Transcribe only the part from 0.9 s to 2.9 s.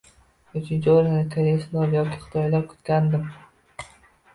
o‘rinda koreyslar yoki xitoylarni